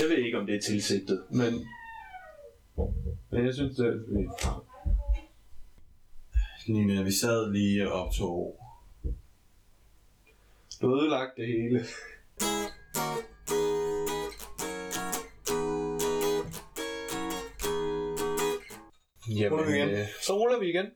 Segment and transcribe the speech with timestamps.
[0.00, 1.52] Jeg ved ikke, om det er tilsigtet, men...
[3.30, 4.64] Men jeg synes, det er...
[6.66, 8.60] Line, vi sad lige og optog.
[10.82, 11.84] Du ødelagt det hele.
[19.28, 19.88] Jamen, Ruller vi igen?
[19.90, 20.86] øh, så ruller vi igen.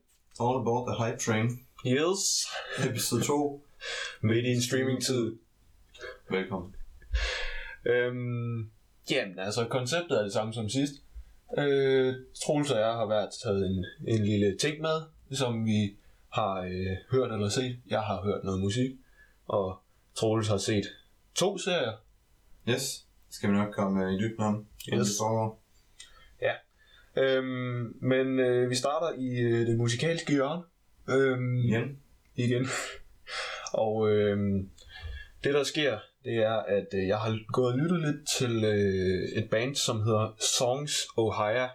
[0.41, 2.46] All Aboard the Hype Train, Yes.
[2.89, 3.66] episode 2.
[4.21, 5.36] Midt i en streaming-tid.
[6.30, 6.75] Velkommen.
[7.86, 8.71] Øhm,
[9.11, 10.92] jamen, altså, konceptet er det samme som sidst.
[11.59, 15.02] Øh, Troels og jeg har været taget en, en lille ting med,
[15.33, 15.96] som vi
[16.33, 17.79] har øh, hørt eller set.
[17.87, 18.91] Jeg har hørt noget musik,
[19.46, 19.79] og
[20.15, 20.84] Troels har set
[21.34, 21.93] to serier.
[22.69, 24.66] Yes, skal vi nok komme øh, i dybden om.
[24.93, 25.18] Yes.
[25.18, 25.65] foregår.
[27.16, 30.62] Øhm, men øh, vi starter i øh, det musikalske hjørne.
[31.09, 31.98] Øhm, Igen.
[32.34, 32.66] igen.
[33.84, 34.71] og øhm,
[35.45, 39.42] det der sker, det er, at øh, jeg har gået og lyttet lidt til øh,
[39.42, 41.69] et band, som hedder Songs Ohio.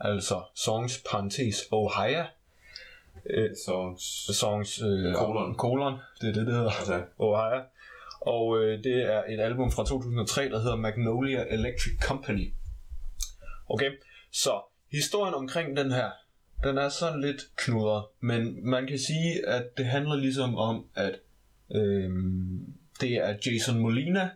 [0.00, 2.24] Altså Songs parentes Ohio.
[3.30, 3.94] Øh, Så,
[4.32, 5.54] songs øh, Kolon.
[5.54, 6.70] kolon, det er det, det hedder.
[6.70, 7.62] altså, Ohio.
[8.20, 12.52] Og øh, det er et album fra 2003, der hedder Magnolia Electric Company.
[13.68, 13.90] Okay,
[14.32, 14.60] så
[14.92, 16.10] historien omkring den her,
[16.64, 21.14] den er sådan lidt knudret, men man kan sige, at det handler ligesom om, at
[21.74, 24.30] øhm, det er Jason Molina,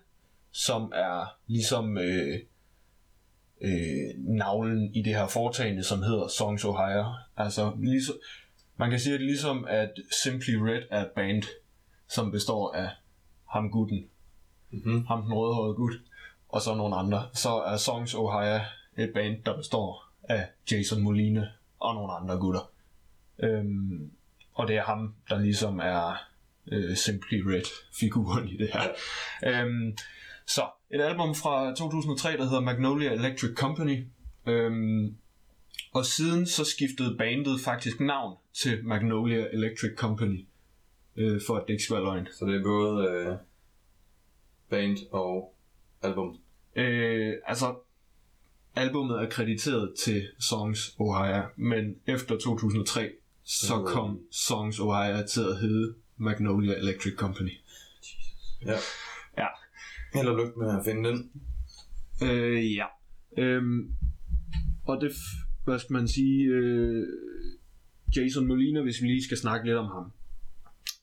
[0.50, 2.38] som er ligesom øh,
[3.60, 7.04] øh, navlen i det her foretagende, som hedder Songs Ohio.
[7.36, 8.16] Altså, ligesom,
[8.76, 9.90] man kan sige, at ligesom at
[10.22, 11.42] Simply Red er et band,
[12.08, 12.90] som består af
[13.48, 14.06] ham gutten,
[14.70, 15.06] mm-hmm.
[15.06, 15.92] ham den rødhårede gut,
[16.48, 17.28] og så nogle andre.
[17.34, 18.60] Så er Songs Ohio
[18.98, 22.70] et band, der består af Jason Molina og nogle andre gutter.
[23.38, 24.10] Øhm,
[24.54, 26.28] og det er ham, der ligesom er
[26.72, 28.88] øh, Simply Red-figuren i det her.
[29.46, 29.96] Øhm,
[30.46, 34.04] så et album fra 2003, der hedder Magnolia Electric Company.
[34.46, 35.16] Øhm,
[35.92, 40.46] og siden så skiftede bandet faktisk navn til Magnolia Electric Company.
[41.16, 42.28] Øh, for at det ikke skal være løgn.
[42.32, 43.36] Så det er både øh,
[44.68, 45.54] band og
[46.02, 46.38] album.
[46.76, 47.74] Øh, altså,
[48.76, 53.12] albummet er krediteret til Songs Ohio, men efter 2003,
[53.44, 57.52] så kom Songs Ohio til at hedde Magnolia Electric Company.
[58.66, 58.76] Ja.
[59.38, 59.46] Ja.
[60.14, 61.30] Held og lykke med at finde den.
[62.22, 62.86] Øh, ja.
[63.38, 63.92] Øhm,
[64.84, 65.12] og det,
[65.64, 67.06] hvad skal man sige, øh,
[68.16, 70.12] Jason Molina, hvis vi lige skal snakke lidt om ham.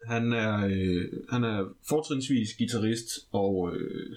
[0.08, 4.16] Han er, øh, han er fortrinsvis guitarist og, øh,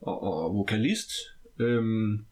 [0.00, 1.10] og, og vokalist.
[1.58, 2.24] Øhm,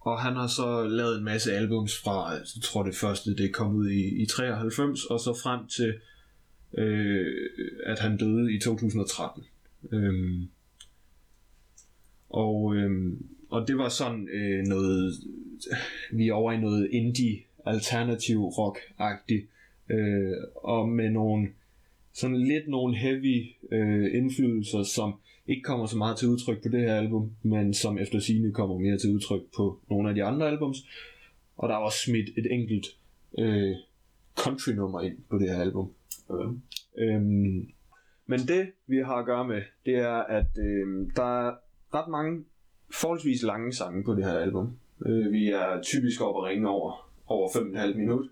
[0.00, 3.74] og han har så lavet en masse albums fra, jeg tror det første det kom
[3.74, 5.94] ud i, i 93, og så frem til,
[6.76, 7.50] øh,
[7.84, 9.44] at han døde i 2013.
[9.92, 10.48] Øhm,
[12.30, 15.14] og, øhm, og det var sådan øh, noget,
[16.12, 19.46] vi er over i noget indie, alternativ rock-agtigt,
[19.90, 21.48] øh, og med nogle,
[22.12, 25.14] sådan lidt nogle heavy øh, indflydelser, som
[25.46, 28.78] ikke kommer så meget til udtryk på det her album, men som efter sine kommer
[28.78, 30.78] mere til udtryk på nogle af de andre albums.
[31.56, 32.86] Og der er også smidt et enkelt
[33.38, 33.76] øh,
[34.36, 35.90] country-nummer ind på det her album.
[36.28, 36.58] Okay.
[36.98, 37.68] Øhm,
[38.26, 41.54] men det, vi har at gøre med, det er, at øhm, der er
[41.94, 42.44] ret mange
[42.92, 44.78] forholdsvis lange sange på det her album.
[45.06, 48.26] Øh, vi er typisk oppe at ringe over, over 5,5 minut.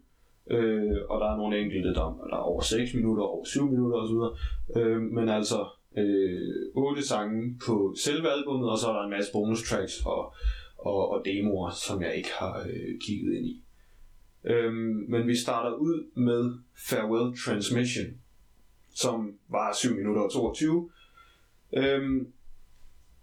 [0.50, 3.98] Øh, og der er nogle enkelte, der, der er over 6 minutter, over 7 minutter
[3.98, 4.38] osv.
[4.76, 5.66] Øh, men altså
[5.96, 10.34] øh, 8 sange på selve albummet, og så er der en masse bonus tracks og,
[10.78, 13.63] og, og demoer, som jeg ikke har øh, kigget ind i.
[14.44, 18.06] Øhm, men vi starter ud med Farewell Transmission,
[18.94, 20.90] som var 7 minutter og 22.
[21.76, 22.32] Øhm,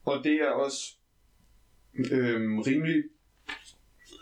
[0.06, 0.96] og det er også
[2.12, 3.04] øhm, rimelig,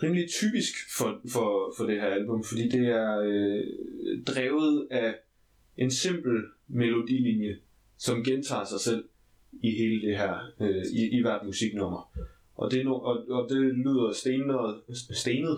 [0.04, 3.64] rimelig typisk for, for, for det her album, fordi det er øh,
[4.28, 5.16] drevet af
[5.78, 7.58] en simpel melodilinje,
[7.98, 9.04] som gentager sig selv
[9.64, 12.12] i hele det her, øh, i, i hvert musiknummer.
[12.56, 14.82] Og det, no, og, og det lyder stenet,
[15.14, 15.58] stenet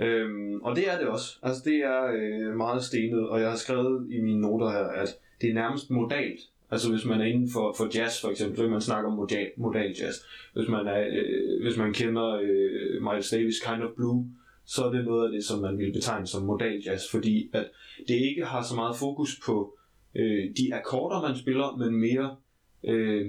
[0.00, 1.38] Øhm, og det er det også.
[1.42, 5.08] Altså det er øh, meget stenet, og jeg har skrevet i mine noter her, at
[5.40, 6.40] det er nærmest modalt.
[6.70, 9.16] Altså hvis man er inden for, for jazz for eksempel, så kan man snakke om
[9.16, 10.16] modal, modal jazz.
[10.54, 14.26] Hvis man, er, øh, hvis man kender øh, Miles Davis Kind of Blue,
[14.66, 17.66] så er det noget af det, som man vil betegne som modal jazz, fordi at
[18.08, 19.78] det ikke har så meget fokus på
[20.14, 22.36] øh, de akkorder, man spiller, men mere
[22.84, 23.26] øh,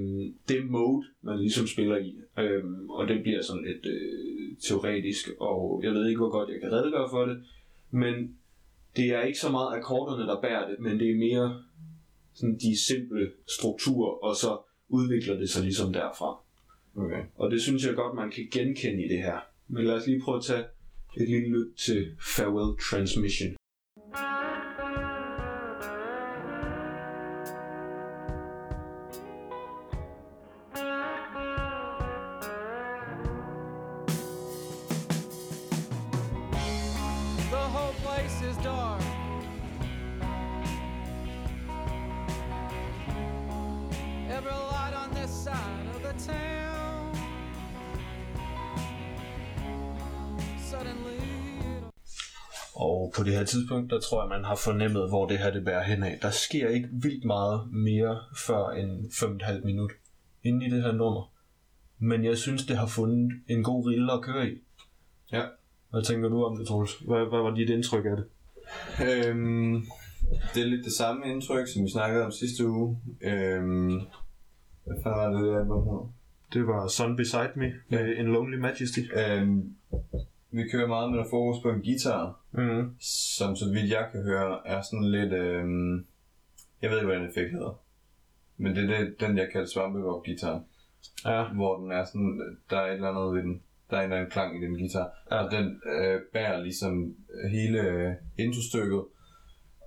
[0.50, 2.16] det mode, man ligesom spiller i.
[2.40, 6.62] Øh, og det bliver sådan lidt øh, teoretisk, og jeg ved ikke, hvor godt jeg
[6.62, 7.44] kan redegøre for det,
[7.92, 8.36] men
[8.96, 11.64] det er ikke så meget akkorderne, der bærer det, men det er mere
[12.34, 14.58] sådan de simple strukturer, og så
[14.90, 16.40] udvikler det sig ligesom derfra.
[16.96, 17.24] Okay.
[17.36, 19.40] Og det synes jeg godt, man kan genkende i det her.
[19.68, 20.64] Men lad os lige prøve at tage
[21.18, 23.56] et lille lyt til Farewell Transmission.
[53.16, 55.84] På det her tidspunkt, der tror jeg, man har fornemmet, hvor det her det bærer
[55.84, 56.20] hen af.
[56.22, 59.92] Der sker ikke vildt meget mere før en 5,5 minut
[60.44, 61.32] inde i det her nummer.
[62.00, 64.58] Men jeg synes, det har fundet en god rille at køre i.
[65.32, 65.44] Ja.
[65.90, 66.92] Hvad tænker du om det, Troels?
[67.00, 68.26] Hvad, hvad var dit indtryk af det?
[69.08, 69.86] Øhm,
[70.54, 72.98] det er lidt det samme indtryk, som vi snakkede om sidste uge.
[73.22, 74.02] Øhm,
[74.84, 76.12] hvad fanden var det, det album?
[76.54, 79.00] Det var Sun Beside Me med En Lonely Majesty.
[79.16, 79.76] Øhm,
[80.52, 82.96] vi kører meget med fokus på en guitar, Mm.
[83.38, 85.34] som så vidt jeg kan høre, er sådan lidt...
[85.34, 86.06] Øhm,
[86.82, 87.84] jeg ved ikke, hvad den effekt hedder.
[88.58, 90.64] Men det er det, den, jeg kalder svampebob guitar
[91.26, 93.62] Ja, hvor den er sådan, der er et eller andet ved den.
[93.90, 95.10] Der er en eller anden klang i den guitar.
[95.32, 95.36] Ja.
[95.36, 97.16] Og den øh, bærer ligesom
[97.52, 99.04] hele øh, introstykket.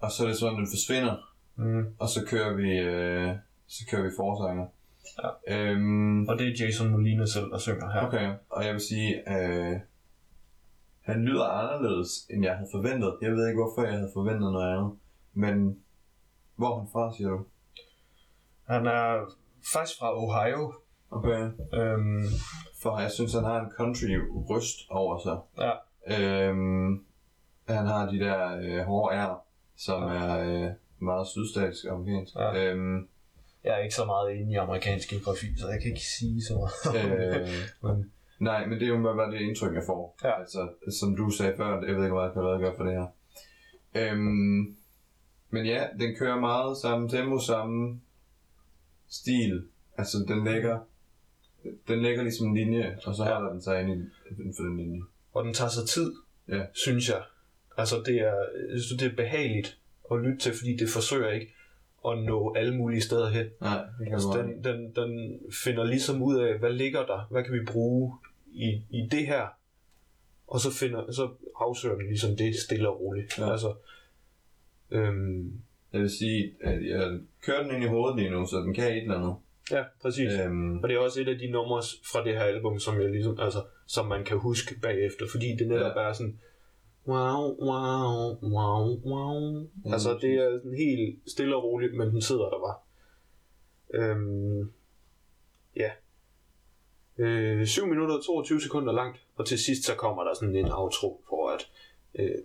[0.03, 1.17] Og så er det sådan, den forsvinder.
[1.57, 1.87] mm.
[1.99, 3.31] Og så kører vi, øh,
[3.67, 4.67] så kører vi forsanger.
[5.23, 5.71] Ja.
[5.71, 8.01] Øhm, og det er Jason Molina selv, der synger her.
[8.07, 9.81] okay, og jeg vil sige, øh,
[11.05, 13.19] han lyder anderledes, end jeg havde forventet.
[13.23, 14.93] Jeg ved ikke, hvorfor jeg havde forventet noget andet.
[15.33, 15.79] Men
[16.57, 17.45] hvor er han fra, siger du?
[18.69, 19.35] Han er
[19.73, 20.73] faktisk fra Ohio.
[21.11, 21.51] Okay.
[21.75, 22.25] Øhm,
[22.83, 24.19] For jeg synes, han har en country
[24.51, 25.39] ryst over sig.
[25.59, 25.73] ja,
[26.49, 27.05] Øhm,
[27.69, 29.45] han har de der øh, hårde R,
[29.77, 30.09] som Ja.
[30.15, 32.35] er øh, meget sydstatisk amerikansk.
[32.35, 32.65] Ja.
[32.65, 33.09] Øhm,
[33.65, 36.55] jeg er ikke så meget inde i amerikansk geografi, så jeg kan ikke sige så
[36.55, 37.05] meget.
[37.05, 37.49] øh,
[37.83, 38.13] Men,
[38.45, 40.17] nej, men det er jo bare det indtryk, jeg får.
[40.25, 40.41] Ja.
[40.41, 40.69] Altså,
[41.01, 43.07] som du sagde før, jeg ved ikke, hvad jeg kan redegøre for det her.
[43.97, 44.77] Øhm,
[45.51, 48.01] men ja, den kører meget samme tempo, samme
[49.09, 49.65] stil.
[49.99, 50.79] Altså, den lægger,
[51.89, 53.35] den lægger ligesom en linje, og så Ja.
[53.35, 55.01] holder den sig ind i- inden for den linje.
[55.33, 56.13] og den tager sig tid,
[56.49, 56.63] Ja.
[56.75, 57.23] synes jeg.
[57.77, 58.35] Altså, det er,
[58.73, 59.79] jeg synes, det er behageligt
[60.13, 61.55] at lytte til, fordi det forsøger ikke
[62.09, 63.47] at nå alle mulige steder hen.
[63.61, 67.27] Nej, det kan altså, den, den, den finder ligesom ud af, hvad ligger der?
[67.31, 68.15] Hvad kan vi bruge
[68.55, 69.47] i, i det her?
[70.47, 71.31] Og så, finder, så
[71.61, 73.39] afsøger den ligesom det stille og roligt.
[73.39, 73.53] Ja.
[73.53, 73.75] Altså,
[74.91, 75.53] øhm,
[75.93, 78.91] Jeg vil sige, at jeg kører den ind i hovedet lige nu, så den kan
[78.93, 79.35] et eller andet.
[79.71, 80.33] ja, præcis.
[80.33, 83.11] Øhm, Og det er også et af de numre fra det her album, som jeg
[83.11, 86.03] ligesom, altså, som man kan huske bagefter, fordi det netop Ja.
[86.03, 86.39] er sådan,
[87.07, 89.69] wow, wow, wow, wow.
[89.87, 92.79] Ja, altså, det er sådan helt stille og roligt, men den sidder der bare.
[93.95, 94.73] Øhm,
[95.77, 95.91] ja.
[97.19, 100.73] Øh, 7 minutter og 22 sekunder langt, og til sidst så kommer der sådan en
[100.73, 101.71] outro, hvor at,
[102.15, 102.39] øh,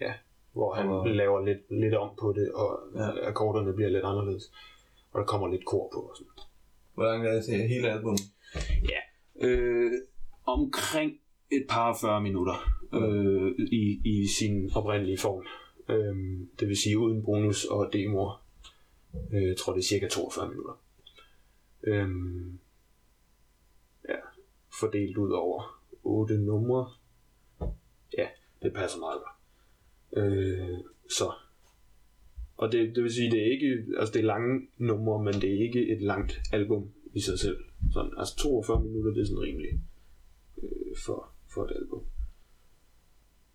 [0.00, 0.12] ja,
[0.52, 3.28] hvor han Og- laver lidt, lidt om på det, og Ja.
[3.28, 4.52] akkorderne bliver lidt anderledes.
[5.12, 6.30] Og der kommer lidt kor på og sådan.
[6.94, 8.20] Hvor langt er det til hele albumet?
[9.40, 9.92] Øh,
[10.46, 11.12] omkring
[11.52, 12.54] et par 40 minutter
[12.94, 15.44] øh, i, i sin oprindelige form.
[15.88, 16.16] Øh,
[16.60, 18.44] det vil sige uden bonus og demoer.
[19.32, 20.82] Øh, jeg tror det er cirka 42 minutter.
[21.82, 22.06] Øh, ja,
[24.80, 26.92] fordelt ud over otte numre.
[28.18, 28.26] Ja,
[28.62, 29.36] det passer meget godt.
[30.16, 30.78] Øh,
[31.10, 31.32] så.
[32.56, 35.44] Og det, det vil sige, det er ikke, altså det er lange numre, men det
[35.54, 37.58] er ikke et langt album i sig selv.
[37.92, 39.80] Sådan, altså 42 minutter, det er sådan rimeligt
[40.62, 42.04] øh, for, for et album.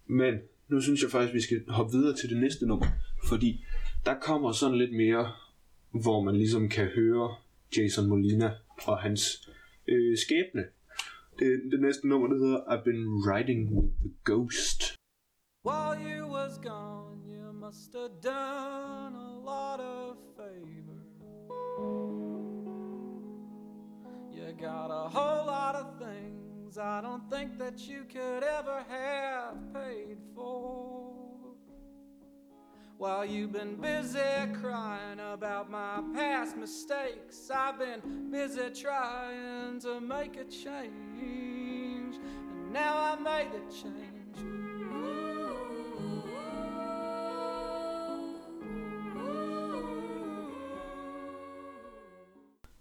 [0.06, 0.34] Men
[0.68, 2.86] nu synes jeg faktisk, vi skal hoppe videre til det næste nummer,
[3.28, 3.66] fordi
[4.06, 5.32] der kommer sådan lidt mere,
[5.92, 7.36] hvor man ligesom kan høre
[7.78, 8.54] Jason Molina
[8.88, 9.50] og hans
[9.88, 10.64] øh, skæbne.
[11.40, 14.96] Det, det næste nummer, det hedder I've Been Riding with the Ghost.
[15.66, 21.12] While you was gone, you must have done a lot of favors.
[24.36, 29.56] You got a whole lot of things I don't think that you could ever have
[29.74, 31.15] paid for.
[32.98, 34.20] While you've been busy
[34.62, 42.16] crying about my past mistakes, I've been busy trying to make a change.
[42.16, 44.38] And now I made the change.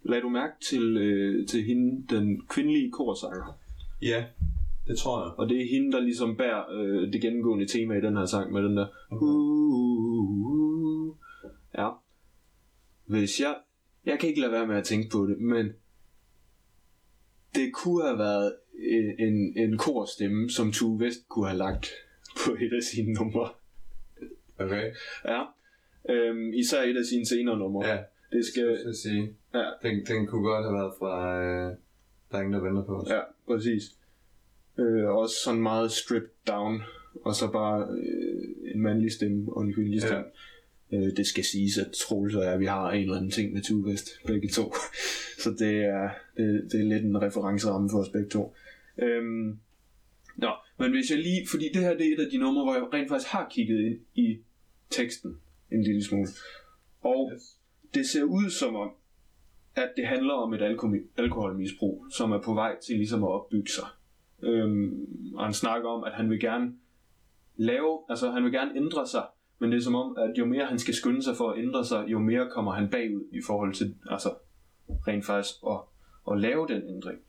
[0.03, 3.57] Lad du mærke til, øh, til hende, den kvindelige korsanger.
[4.01, 4.25] Ja,
[4.87, 5.31] det tror jeg.
[5.37, 8.51] Og det er hende, der ligesom bærer øh, det gennemgående tema i den her sang
[8.51, 8.87] med den der...
[9.11, 11.15] Uh,
[11.77, 11.89] ja.
[13.05, 13.55] Hvis jeg...
[14.05, 15.73] Jeg kan ikke lade være med at tænke på det, men...
[17.55, 21.87] det kunne have været en, en, en korstemme, som Tue Vest kunne have lagt
[22.45, 23.49] på et af sine numre.
[24.59, 24.91] Okay.
[25.25, 25.43] Ja.
[26.09, 27.87] Øhm, især et af sine senere numre.
[27.87, 27.97] Ja,
[28.31, 28.81] Det skal...
[28.85, 29.35] jeg sige.
[29.53, 29.63] Ja.
[29.81, 31.41] Den, den kunne godt have været fra...
[31.41, 31.75] Øh,
[32.31, 33.09] der er ingen, der venter på os.
[33.09, 33.83] Ja, præcis.
[34.79, 36.81] Øh, også sådan meget stripped down,
[37.25, 40.21] og så bare øh, en mandlig stemme og en kvindelig Ja.
[40.91, 43.61] Øh, det skal siges, at Troels og jeg, vi har en eller anden ting med
[43.61, 44.73] Tue Vest, begge to.
[45.43, 48.55] så det er, det, det er lidt en referenceramme for os begge to.
[48.97, 49.59] Øhm,
[50.35, 52.73] nå, men hvis jeg lige, fordi det her det er et af de numre, hvor
[52.73, 54.37] jeg rent faktisk har kigget ind i
[54.89, 55.37] teksten
[55.71, 56.27] en lille smule.
[57.01, 57.41] Og Yes.
[57.93, 58.89] det ser ud som om,
[59.75, 63.69] at det handler om et alkohol- alkoholmisbrug, som er på vej til ligesom at opbygge
[63.71, 63.85] sig.
[64.43, 66.73] Øhm, og han snakker om, at han vil gerne
[67.55, 69.23] lave, altså han vil gerne ændre sig,
[69.59, 71.85] men det er som om, at jo mere han skal skynde sig for at ændre
[71.85, 74.29] sig, jo mere kommer han bagud i forhold til, altså
[75.07, 75.79] rent faktisk at,
[76.31, 77.19] at lave den ændring.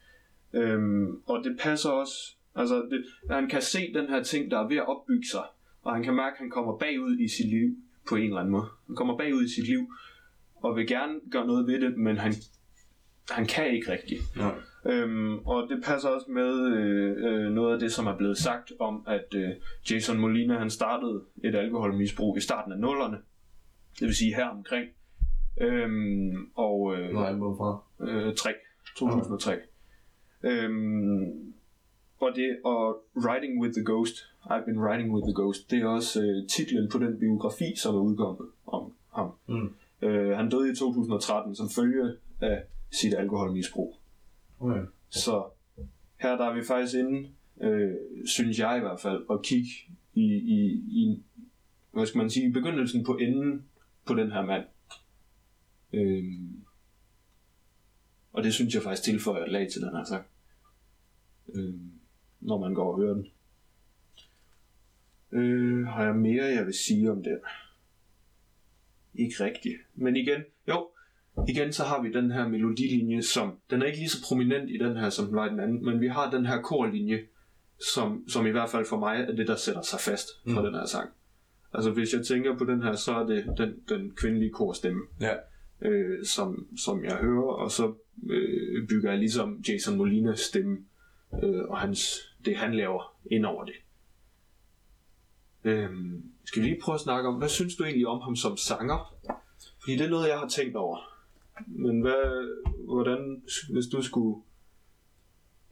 [0.52, 4.68] Øhm, og det passer også, altså det, han kan se den her ting, der er
[4.68, 5.44] ved at opbygge sig,
[5.82, 7.76] og han kan mærke, at han kommer bagud i sit liv
[8.08, 8.66] på en eller anden måde.
[8.86, 9.92] Han kommer bagud i sit liv,
[10.56, 12.34] og vil gerne gøre noget ved det, men han,
[13.30, 14.20] han kan ikke rigtigt.
[14.36, 14.54] Nej.
[14.88, 18.72] Øhm, og det passer også med øh, øh, noget af det, som er blevet sagt
[18.78, 19.50] om, at øh,
[19.90, 23.16] Jason Molina han startede et alkoholmisbrug i starten af nullerne.
[24.00, 24.88] Det vil sige her omkring.
[25.60, 28.06] Øhm, og øh, Hvor er fra?
[28.06, 28.50] øh, 3,
[28.96, 29.56] 2003.
[30.42, 31.54] Øhm,
[32.20, 35.86] og det og Riding with the Ghost, I've been riding with the Ghost, det er
[35.86, 39.30] også øh, titlen på den biografi, som er udkommet om ham.
[39.46, 39.74] Mm.
[40.02, 43.96] Øh, han døde i 2013 som følge af sit alkoholmisbrug.
[44.60, 44.82] Okay.
[45.08, 45.44] Så
[46.16, 47.94] her der er vi faktisk inde, øh,
[48.26, 49.68] synes jeg i hvert fald, at kigge
[50.14, 51.22] i, i, i
[51.92, 53.68] hvad skal man sige, i begyndelsen på enden
[54.06, 54.64] på den her mand.
[55.92, 56.24] Øh,
[58.32, 60.26] og det synes jeg faktisk tilføjer et lag til den her sang.
[61.54, 61.74] Øh,
[62.40, 63.26] når man går og hører den.
[65.32, 67.38] Øh, har jeg mere, jeg vil sige om den?
[69.14, 69.76] Ikke rigtigt.
[69.94, 70.88] Men igen, jo,
[71.48, 74.78] igen så har vi den her melodilinje, som, den er ikke lige så prominent i
[74.78, 77.20] den her, som den var i den anden, men vi har den her korlinje,
[77.94, 80.54] som, som i hvert fald for mig er det, der sætter sig fast Mm.
[80.54, 81.10] den her sang.
[81.74, 85.34] Altså hvis jeg tænker på den her, så er det den, den kvindelige korstemme, Ja.
[85.88, 87.94] øh, som, som jeg hører, og så
[88.30, 90.76] øh, bygger jeg ligesom Jason Molinas stemme,
[91.42, 92.14] øh, og hans,
[92.44, 93.74] det han laver ind over det.
[95.64, 98.56] Øhm, skal vi lige prøve at snakke om, hvad synes du egentlig om ham som
[98.56, 99.14] sanger?
[99.80, 100.98] Fordi det er noget, jeg har tænkt over.
[101.66, 104.42] Men hvad, hvordan, hvis du skulle...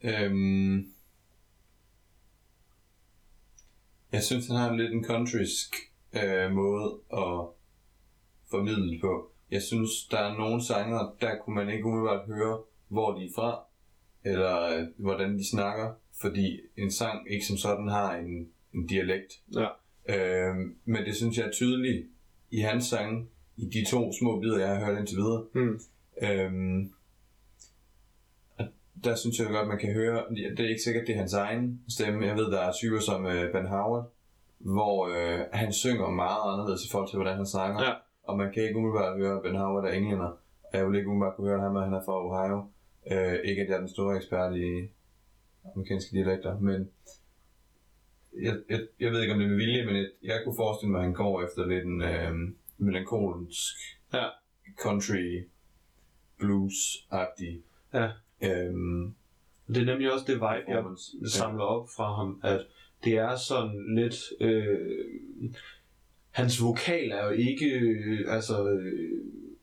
[0.05, 0.95] Øhm,
[4.13, 5.75] jeg synes, han har lidt en countrysk
[6.13, 7.47] øh, måde at
[8.51, 9.31] formidle på.
[9.51, 13.31] Jeg synes, der er nogle sanger, der kunne man ikke umiddelbart høre, hvor de er
[13.35, 13.65] fra,
[14.25, 19.33] eller øh, hvordan de snakker, fordi en sang ikke som sådan har en, en dialekt.
[19.55, 19.69] Ja.
[20.09, 22.07] Øhm, men det synes jeg er tydeligt
[22.51, 25.45] i hans sange, i de to små bidder, jeg har hørt indtil videre.
[25.53, 25.81] Hmm.
[26.23, 26.93] Øhm,
[29.05, 31.81] der synes jeg godt, man kan høre, det er ikke sikkert, det er hans egen
[31.89, 32.27] stemme.
[32.27, 34.13] Jeg ved, der er typer som øh, Ben Howard,
[34.59, 37.83] hvor øh, han synger meget anderledes i forhold til, hvordan han snakker.
[37.83, 37.93] Ja.
[38.23, 40.31] Og man kan ikke umiddelbart høre, at Ben Howard er englænder.
[40.73, 42.59] Og jeg vil ikke umiddelbart kunne høre ham, at han er fra Ohio.
[43.13, 44.89] Øh, ikke, at jeg er den store ekspert i
[45.75, 46.89] amerikanske dialekter, men
[48.43, 50.91] jeg, jeg, jeg ved ikke, om det er med vilje, men jeg, jeg kunne forestille
[50.91, 52.33] mig, at han går efter lidt en øh,
[52.79, 53.75] melankolsk
[54.13, 54.29] Ja.
[54.83, 55.45] country
[56.39, 57.63] blues-agtig
[57.95, 58.09] Ja.
[58.43, 59.15] øhm,
[59.69, 60.85] Det er nemlig også det vibe, jeg
[61.31, 62.67] samler op fra ham, at
[63.05, 64.15] det er sådan lidt...
[64.41, 65.05] Øh,
[66.31, 69.11] hans vokal er jo ikke, øh, altså, øh,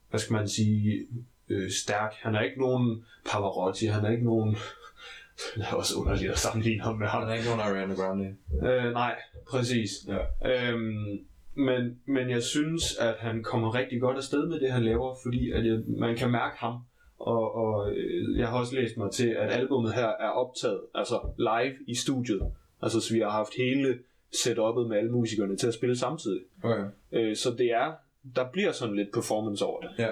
[0.10, 1.08] hvad skal man sige,
[1.50, 2.14] øh, stærk.
[2.14, 4.56] Han er ikke nogen Pavarotti, han er ikke nogen...
[5.56, 7.22] Det er også underligt at sammenligne ham med ham.
[7.22, 8.36] Han er ikke nogen Ariana Grande.
[8.64, 9.16] Øh, nej,
[9.50, 9.90] præcis.
[10.08, 10.72] Ja.
[10.72, 15.16] Øhm, men, men jeg synes, at han kommer rigtig godt afsted med det, han laver,
[15.24, 16.80] fordi at jeg, man kan mærke ham.
[17.18, 21.20] Og, og øh, jeg har også læst mig til, at albummet her er optaget altså
[21.38, 22.42] live i studiet.
[22.82, 24.00] Altså, så vi har haft hele
[24.36, 26.42] setup'et med alle musikerne til at spille samtidig.
[26.64, 26.86] Okay.
[27.12, 27.94] Øh, så det er,
[28.36, 29.90] der bliver sådan lidt performance over det.
[30.00, 30.10] Ja.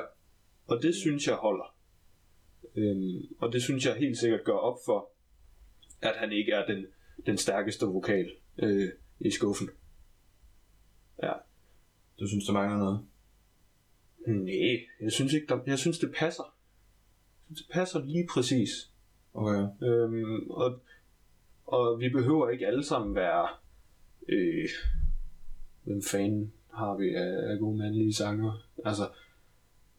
[0.67, 1.75] Og det synes jeg holder.
[2.75, 5.09] Øhm, og det synes jeg helt sikkert gør op for,
[6.01, 6.85] at han ikke er den,
[7.25, 9.69] den stærkeste vokal øh, i skuffen.
[12.19, 12.99] Du synes, der mangler noget?
[14.27, 16.43] Nej, jeg synes ikke, der, jeg synes det passer.
[16.43, 18.69] Jeg synes, det passer lige præcis.
[19.33, 19.67] Okay.
[19.83, 20.79] Øhm, og,
[21.65, 23.47] og vi behøver ikke alle sammen være...
[24.29, 24.69] Øh,
[25.83, 28.67] hvem fanden har vi af, af gode mandlige sanger?
[28.85, 29.03] Altså,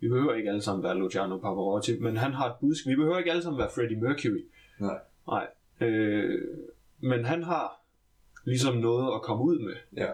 [0.00, 2.90] vi behøver ikke alle sammen være Luciano Pavarotti, men han har et budskab.
[2.90, 4.44] Vi behøver ikke alle sammen være Freddie Mercury,
[4.80, 4.98] Nej.
[5.26, 5.46] Nej.
[5.88, 6.40] Øh,
[7.00, 7.82] men han har
[8.44, 9.74] ligesom noget at komme ud med.
[9.96, 10.12] Ja,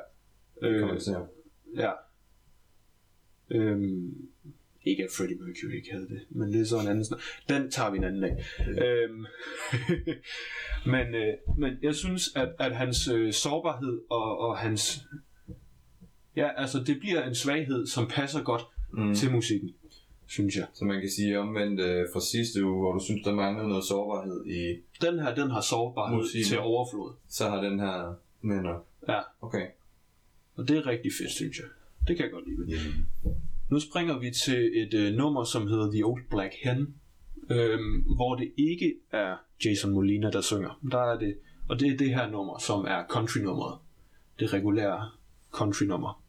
[0.62, 1.12] Øh, kan man se.
[1.76, 1.90] Ja.
[3.50, 4.28] Øhm,
[4.84, 7.20] ikke at Freddie Mercury ikke havde det, men det er så en anden snak.
[7.48, 8.44] Den tager vi en anden dag.
[8.84, 9.26] Øhm,
[10.92, 15.02] men, øh, men jeg synes, at, at hans øh, sårbarhed og, og hans...
[16.36, 19.02] Ja, altså det bliver en svaghed, som passer godt Mm.
[19.02, 19.14] mm.
[19.14, 19.70] til musikken,
[20.26, 20.66] synes jeg.
[20.74, 23.84] Så man kan sige omvendt øh, fra sidste uge, hvor du synes, der manglede noget
[23.84, 26.48] sårbarhed i, Den her, den har sårbarhed Musikken.
[26.48, 27.12] til overflod.
[27.28, 28.86] så har den her med nok.
[29.08, 29.66] Ja, Okay.
[30.56, 31.66] Og det er rigtig fedt, synes jeg.
[32.08, 32.58] Det kan jeg godt lide.
[32.58, 33.34] ved det.
[33.70, 36.94] Nu springer vi til et øh, nummer, som hedder The Old Black Hen,
[37.50, 40.80] øhm, hvor det ikke er Jason Molina, der synger.
[40.90, 41.36] Der er det,
[41.68, 43.78] og det er det her nummer, som er country-nummeret.
[44.40, 45.10] Det regulære
[45.52, 46.22] country-nummer.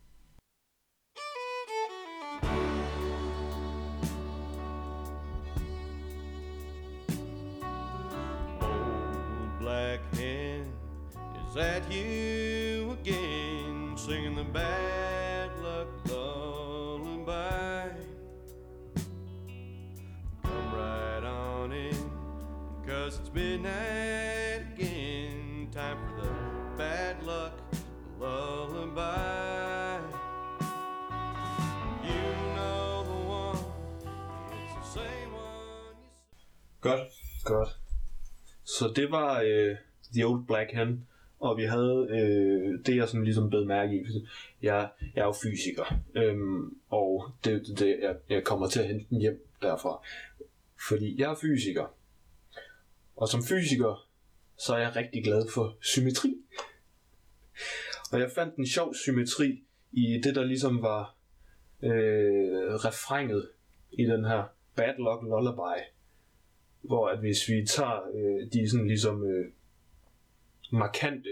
[40.58, 41.08] Black han,
[41.40, 44.06] og vi havde øh, det, jeg sådan ligesom bed mærke i.
[44.62, 48.80] Jeg, jeg er jo fysiker, øhm, og det er det, det, jeg, jeg kommer til
[48.80, 50.02] at hente den hjem derfra.
[50.88, 51.96] Fordi jeg er fysiker,
[53.16, 54.08] og som fysiker,
[54.58, 56.36] så er jeg rigtig glad for symmetri.
[58.12, 61.16] Og jeg fandt en sjov symmetri i det, der ligesom var
[61.84, 63.50] øh, refrenget
[63.92, 64.44] i den her
[64.76, 65.84] Bad Luck Lullaby
[66.88, 69.46] hvor at hvis vi tager øh, de sådan ligesom øh,
[70.72, 71.30] markante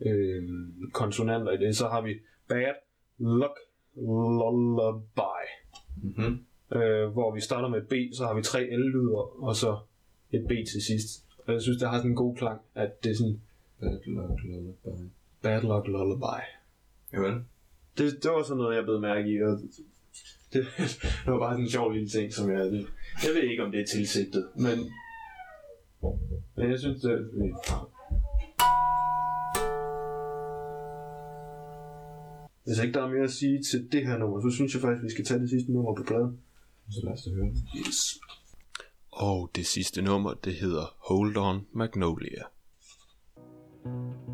[0.00, 0.48] øh,
[0.92, 2.14] konsonanter i det, så har vi
[2.48, 2.74] bad,
[3.18, 3.58] luck,
[3.96, 5.46] lullaby.
[6.02, 6.44] Mm-hmm.
[6.78, 9.78] Øh, hvor vi starter med B, så har vi tre L-lyder, og så
[10.32, 11.24] et B til sidst.
[11.46, 13.40] Og jeg synes, det har sådan en god klang, at det er sådan
[13.80, 15.10] Bad luck lullaby.
[15.42, 16.42] bad luck lullaby.
[17.12, 17.48] Jamen.
[17.98, 19.58] Det, det var sådan noget, jeg blev mærke i, og
[20.52, 20.66] det,
[21.24, 22.64] det var bare sådan en sjov lille ting, som jeg...
[22.64, 22.86] Det,
[23.24, 24.78] jeg ved ikke, om det er tilsigtet, men...
[26.56, 27.30] Men jeg synes, det
[32.68, 35.04] Hvis ikke der er mere at sige til det her nummer, så synes jeg faktisk,
[35.04, 36.38] vi skal tage det sidste nummer på pladen.
[36.90, 37.62] Så lad os da høre det.
[37.78, 38.20] Yes.
[39.12, 42.42] Og det sidste nummer, det hedder Hold On Magnolia.
[43.84, 44.27] Hold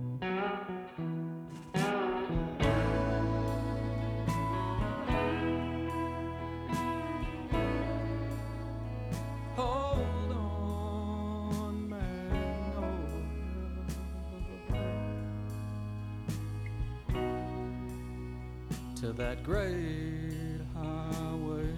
[19.34, 21.68] that great highway.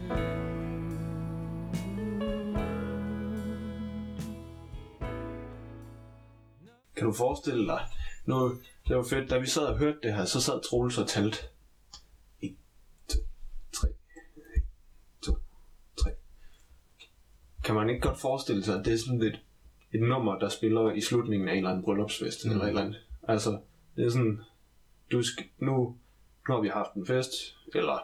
[6.97, 7.81] Kan du forestille dig,
[8.25, 11.09] nu, det var fedt, da vi sad og hørte det her, så sad Troels og
[11.09, 11.39] talte.
[12.41, 12.57] 1,
[13.09, 13.19] 2,
[13.73, 13.95] 3, 1,
[15.23, 15.33] 2,
[15.97, 16.11] 3.
[17.65, 19.41] Kan man ikke godt forestille sig, at det er sådan et,
[19.93, 22.51] et nummer, der spiller i slutningen af en eller anden bryllupsfest, mm.
[22.51, 23.01] eller et eller andet.
[23.29, 23.61] Altså,
[23.97, 24.41] det er sådan,
[25.13, 25.97] du skal, nu,
[26.49, 27.31] nu har vi haft en fest,
[27.75, 27.99] eller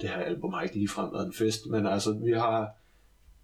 [0.00, 2.68] det her album har ikke ligefrem været en fest, men altså, vi har,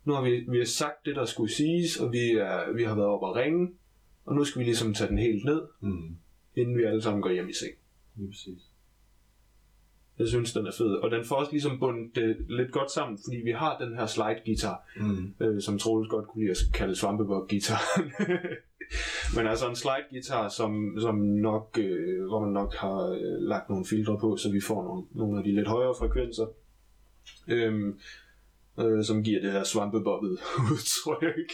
[0.04, 2.94] nu har vi, vi har sagt det, der skulle siges, og vi, er, vi har
[2.94, 3.72] været oppe og ringe,
[4.24, 6.16] og nu skal vi ligesom tage den helt ned, Mm.
[6.56, 7.72] inden vi alle sammen går hjem i seng.
[8.16, 8.71] Lige præcis.
[10.18, 10.94] Jeg synes, den er fed.
[10.94, 14.06] Og den får også ligesom bundet det lidt godt sammen, fordi vi har den her
[14.06, 15.34] slide-guitar, Mm.
[15.40, 17.80] øh, som Troels godt kunne lide at kalde svampebog-guitar.
[19.36, 23.84] Men altså en slide-guitar, som, som nok, øh, hvor man nok har øh, lagt nogle
[23.84, 26.46] filtre på, så vi får nogle, nogle af de lidt højere frekvenser,
[27.48, 27.98] øhm,
[28.80, 30.30] øh, som giver det her svampebobbet
[30.72, 31.50] udtryk.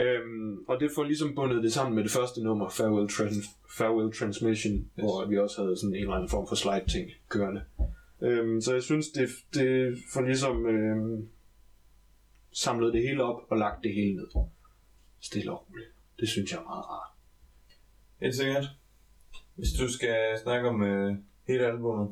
[0.00, 4.12] Øhm, og det får ligesom bundet det sammen med det første nummer, Farewell, Trans- Farewell
[4.12, 4.88] Transmission, yes.
[4.96, 7.62] hvor vi også havde sådan en eller anden form for slide-ting kørende.
[8.22, 11.28] Øhm, så jeg synes, det, det får ligesom øhm,
[12.52, 14.26] samlet det hele op og lagt det hele ned.
[15.20, 15.88] Stille og roligt.
[16.20, 17.10] Det synes jeg er meget rart.
[18.20, 18.64] Helt sikkert.
[19.54, 21.14] Hvis du skal snakke om øh,
[21.48, 22.08] hele albumet,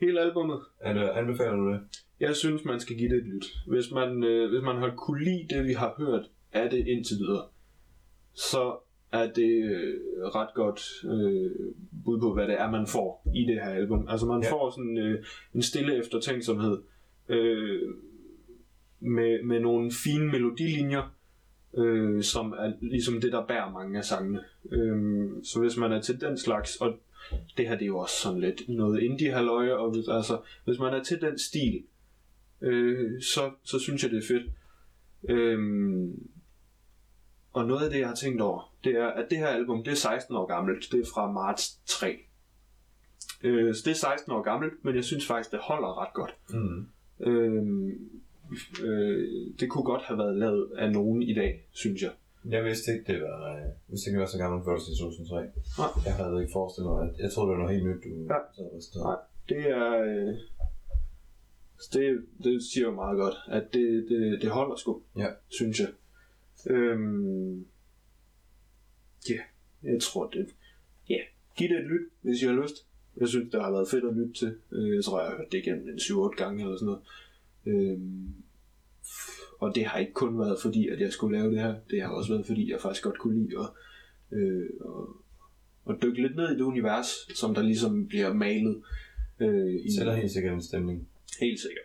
[0.00, 1.80] Hele albummet, er det, anbefaler du det?
[2.20, 3.46] jeg synes, man skal give det et lyt.
[3.66, 7.16] Hvis man, øh, hvis man har kunne lide det, vi har hørt af det indtil
[7.18, 7.48] videre,
[8.34, 8.76] så
[9.12, 10.00] er det øh,
[10.34, 11.50] ret godt øh,
[12.04, 14.06] bud på, hvad det er, man får i det her album.
[14.08, 14.52] Altså man Ja.
[14.52, 16.78] får sådan øh, en stille eftertænksomhed
[17.28, 17.94] øh,
[19.00, 21.16] med, med nogle fine melodilinjer,
[21.78, 24.40] øh, som er ligesom det, der bærer mange af sangene.
[24.70, 26.98] Øh, så hvis man er til den slags, og
[27.56, 30.78] det her det er jo også sådan lidt noget indie halløj, og hvis, altså, hvis
[30.78, 31.82] man er til den stil,
[32.60, 34.50] øh, så, så synes jeg, det er fedt.
[35.28, 35.58] Øh,
[37.52, 39.90] og noget af det, jeg har tænkt over, det er, at det her album, det
[39.90, 40.92] er 16 år gammelt.
[40.92, 42.16] Det er fra marts 3.
[43.42, 46.34] Øh, så det er 16 år gammelt, men jeg synes faktisk, det holder ret godt.
[46.50, 46.88] Mm.
[47.20, 47.62] Øh,
[48.84, 49.28] øh,
[49.60, 52.10] det kunne godt have været lavet af nogen i dag, synes jeg.
[52.44, 54.98] Jeg vidste ikke, det var, øh, jeg vidste ikke, det var så gammel før til
[55.00, 55.36] 2003.
[55.78, 55.88] Nej.
[56.06, 58.38] Jeg havde ikke forestillet mig, at jeg troede, det var noget helt nyt, du Ja.
[58.56, 59.02] sad.
[59.04, 59.16] Nej.
[59.48, 59.88] Det er...
[60.02, 60.34] Øh,
[61.92, 65.26] det, det siger jo meget godt, at det, det, det holder sgu, Ja.
[65.48, 65.88] synes jeg.
[66.66, 67.66] Øhm,
[69.28, 69.38] ja,
[69.82, 70.48] jeg tror det.
[71.08, 71.18] Ja,
[71.56, 72.86] giv det et lyt, hvis I har lyst.
[73.16, 74.54] Jeg synes, det har været fedt at lytte til.
[74.72, 77.02] Øh, Jeg tror, jeg har hørt det igennem en 7-8 gange eller sådan noget.
[77.66, 78.34] Øhm,
[79.58, 81.74] og det har ikke kun været fordi, at jeg skulle lave det her.
[81.90, 83.68] Det har også været fordi, jeg faktisk godt kunne lide at,
[84.38, 84.68] øh,
[85.88, 88.82] at, at dykke lidt ned i det univers, som der ligesom bliver malet.
[89.40, 91.08] Øh, i, Sætter helt sikkert en stemning.
[91.40, 91.84] Helt sikkert.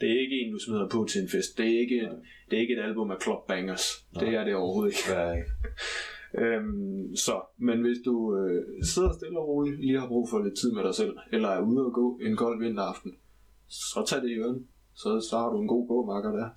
[0.00, 1.58] Det er ikke en, du smider på til en fest.
[1.58, 2.10] Det er ikke, et,
[2.50, 4.06] det er ikke et album af club bangers.
[4.20, 5.36] Det er det overhovedet ikke.
[5.36, 5.50] Ikke?
[6.38, 10.58] Øhm, så, men hvis du øh, sidder stille og roligt, lige har brug for lidt
[10.58, 13.12] tid med dig selv, eller er ude og gå en kold vinteraften,
[13.68, 14.66] så tag det i øren.
[14.94, 16.48] Så, så har du en god gåmakker der.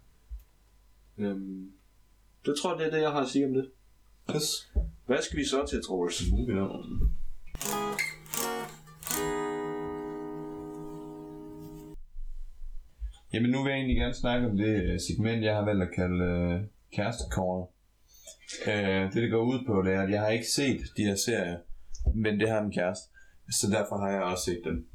[1.17, 1.71] Øhm,
[2.45, 3.69] det tror jeg, det er det, jeg har at sige om det.
[4.35, 4.71] Yes.
[5.05, 6.23] Hvad skal vi så til, Troels?
[6.31, 7.11] Moving on.
[13.39, 15.95] Jamen nu vil jeg egentlig gerne snakke om det øh, segment, jeg har valgt at
[15.95, 16.61] kalde øh,
[16.95, 17.65] kærestecorner.
[18.67, 21.15] Øh, det det går ud på, det er, at jeg har ikke set de her
[21.15, 21.57] serier,
[22.15, 23.05] men det har en kæreste.
[23.59, 24.87] Så derfor har jeg også set dem.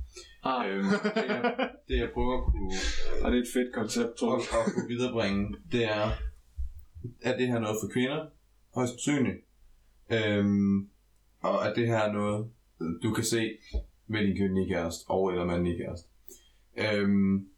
[0.42, 2.72] Ah, Øhm, det, jeg, det jeg prøver at kunne,
[3.22, 4.48] og det er et fedt koncept, at, Troels.
[4.48, 6.07] at kunne viderebringe, det er,
[7.22, 8.26] at det her er noget for kvinder,
[8.74, 9.40] højst sandsynligt.
[10.12, 10.88] Øhm,
[11.40, 12.50] og at det her er noget,
[13.02, 13.50] du kan se
[14.07, 16.09] med din kvindelige kæreste, og eller mandlige kæreste.
[16.76, 17.53] Øhm,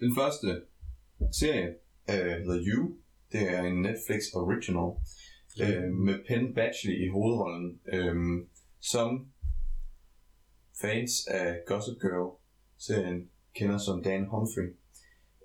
[0.00, 0.62] den første
[1.40, 1.68] serie
[2.10, 2.96] øh, hedder You.
[3.32, 4.90] Det er en Netflix original
[5.62, 8.46] øh, med Penn Badgley i hovedrollen, øh,
[8.80, 9.32] som
[10.80, 12.38] fans af Gossip Girl
[12.78, 14.76] serien kender som Dan Humphrey.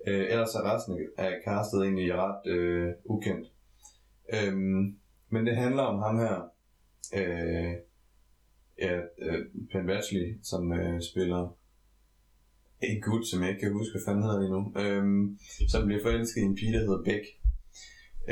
[0.06, 3.48] Øh, ellers er resten af castet egentlig ret øh, ukendt.
[4.34, 6.48] Øhm, men det handler om ham her,
[7.14, 7.74] øh,
[8.78, 11.56] ja, øh, Penn Badgley, som øh, spiller
[12.82, 16.40] en gut, som jeg ikke kan huske, hvad fanden hedder endnu, øhm, som bliver forelsket
[16.40, 17.24] i en pige, der hedder Beck.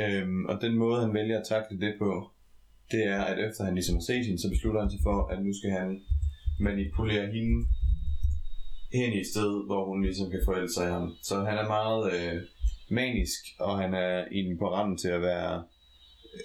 [0.03, 2.29] Øhm, og den måde, han vælger at takle det på,
[2.91, 5.43] det er, at efter han ligesom har set hende, så beslutter han sig for, at
[5.45, 6.01] nu skal han
[6.59, 7.65] manipulere hende
[8.93, 11.13] hen i et sted, hvor hun ligesom kan forelske sig i ham.
[11.23, 12.41] Så han er meget øh,
[12.89, 15.63] manisk, og han er egentlig på randen til at være...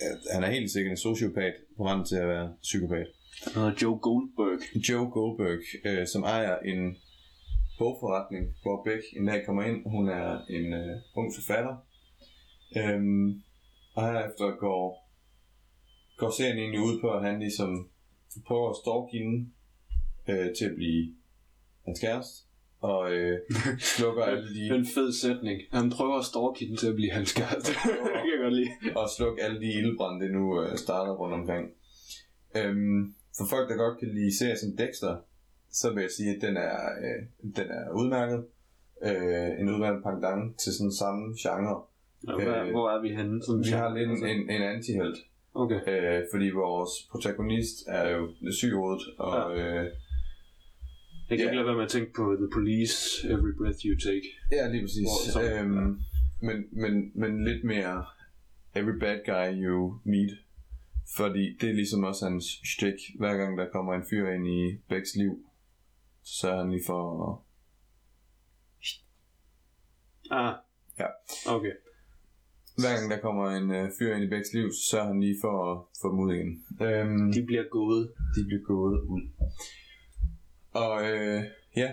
[0.02, 3.06] øh, Han er helt sikkert en sociopat på randen til at være psykopat.
[3.44, 4.58] Han hedder Joe Goldberg.
[4.88, 6.96] Joe Goldberg, øh, som ejer en
[7.80, 9.78] bogforretning, hvor Beck en dag kommer ind.
[9.94, 11.74] Hun er en øh, ung forfatter.
[12.80, 13.26] Øhm,
[13.96, 14.84] og herefter går,
[16.20, 17.70] går serien egentlig ud på, at han ligesom
[18.46, 19.36] prøver at stalke hende
[20.30, 21.02] øh, til at blive
[21.86, 22.36] hans kæreste.
[22.90, 23.38] Og øh,
[23.96, 24.62] slukker alle de...
[24.80, 25.56] En fed sætning.
[25.72, 27.72] Han prøver at stalke hende til at blive hans kæreste.
[28.14, 28.70] det kan jeg godt lide.
[28.96, 31.64] og slukke alle de ildbrænde, det nu øh, starter rundt omkring.
[32.58, 33.00] Øhm,
[33.38, 35.14] for folk, der godt kan lide serier som Dexter,
[35.72, 38.44] så vil jeg sige, at den er, øh, den er udmærket.
[39.04, 41.76] Øh, en udmærket pendant til sådan samme genre.
[42.28, 43.42] Ja, hvor, Øh, hvor er vi henne?
[43.44, 45.18] Sådan Vi har lidt en, en, en antihelt,
[45.54, 45.80] Okay.
[45.92, 48.28] øh, fordi vores protagonist er jo
[48.58, 49.84] syg i hovedet, og øh,
[51.30, 51.44] Jeg kan Ja.
[51.44, 52.96] ikke lade være med at tænke på The Police,
[53.28, 54.26] Every Breath You Take.
[54.52, 55.06] ja, lige præcis.
[55.06, 55.98] Hvor- som- Øhm,
[56.42, 58.04] men, men, men lidt mere
[58.74, 60.30] every bad guy you meet.
[61.16, 62.98] Fordi det er ligesom også hans shtick.
[63.18, 65.32] Hver gang der kommer en fyr ind i Becks liv,
[66.22, 67.38] så sørger han lige for at
[70.32, 70.54] Ah.
[70.98, 71.06] Ja.
[71.56, 71.72] Okay.
[72.78, 75.36] Hver gang der kommer en øh, fyr ind i Becks liv, så sørger han lige
[75.40, 76.64] for at få dem ud igen.
[76.86, 78.12] Øhm, De bliver gået.
[78.36, 79.22] de bliver gået ud.
[80.72, 81.44] Og øh,
[81.76, 81.92] ja.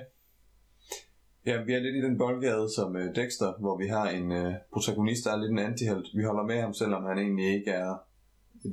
[1.45, 4.53] Ja, vi er lidt i den boldgade som øh, Dexter, hvor vi har en øh,
[4.73, 6.07] protagonist, der er lidt en antihelt.
[6.15, 7.95] Vi holder med ham, selvom han egentlig ikke er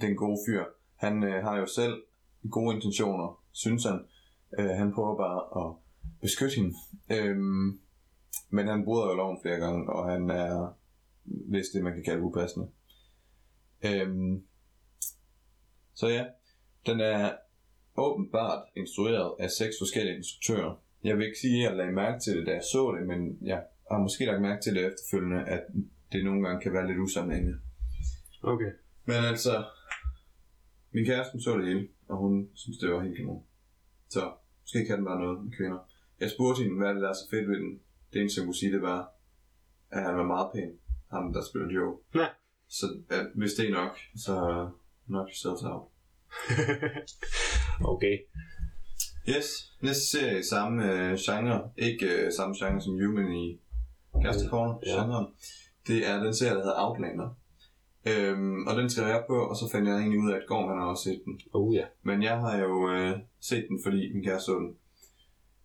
[0.00, 0.64] den gode fyr.
[0.96, 2.02] Han øh, har jo selv
[2.50, 4.00] gode intentioner, synes han.
[4.58, 5.76] Øh, han prøver bare at
[6.20, 6.74] beskytte hende.
[7.10, 7.80] Øhm,
[8.50, 10.74] men han bryder jo loven flere gange, og han er
[11.24, 12.68] hvis det man kan kalde upassende.
[13.84, 14.44] Øhm,
[15.94, 16.26] så ja,
[16.86, 17.32] den er
[17.96, 20.80] åbenbart instrueret af seks forskellige instruktører.
[21.04, 23.38] Jeg vil ikke sige, at jeg lagde mærke til det, da jeg så det, men
[23.42, 25.64] jeg har måske lagt mærke til det efterfølgende, at
[26.12, 27.58] det nogle gange kan være lidt usammenhængende.
[28.42, 28.72] Okay.
[29.04, 29.64] Men altså,
[30.92, 33.44] min kæreste så det hele, og hun synes, det var helt kanon.
[34.08, 34.32] Så
[34.64, 35.78] måske kan den bare noget med kvinder.
[36.20, 37.72] Jeg spurgte hende, hvad er det, der er så fedt ved den.
[38.12, 39.00] Det eneste, jeg kunne sige, det var,
[39.90, 40.70] at han var meget pæn.
[41.10, 41.94] Ham, der spiller Joe.
[42.14, 42.26] Ja.
[42.68, 44.34] Så at, hvis det er nok, så
[45.06, 45.88] nok you still out.
[47.94, 48.18] okay.
[49.28, 51.70] Yes, næste serie samme øh, genre.
[51.76, 53.60] Ikke øh, samme genre som You, men i
[54.22, 55.02] kærestekorner Ja.
[55.02, 55.26] genren.
[55.86, 57.28] Det er den serie, der hedder Outlander.
[58.06, 60.68] Øhm, og den skrev jeg på, og så fandt jeg egentlig ud af, at Gorm
[60.68, 61.40] han har også set den.
[61.52, 61.84] Oh ja.
[62.02, 64.76] Men jeg har jo øh, set den, fordi min kæreste så den.